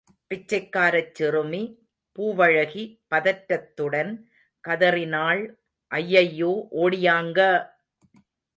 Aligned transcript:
பிச்சைக்காரச் 0.31 1.11
சிறுமி 1.11 1.59
பூவழகி 2.17 2.83
பதற்றத்துடன் 3.11 4.11
கதறினாள் 4.63 5.43
ஐயையோ, 5.91 6.51
ஓடியாங்க!... 6.77 7.39